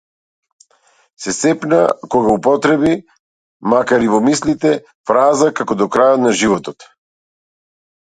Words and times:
Се 1.25 1.33
сепна 1.39 1.81
кога 2.15 2.31
употреби, 2.37 2.93
макар 3.73 4.05
и 4.05 4.09
во 4.13 4.21
мислите, 4.29 4.71
фраза 5.11 5.51
како 5.61 5.77
до 5.83 5.89
крајот 5.97 6.25
на 6.25 6.33
животот. 6.41 6.89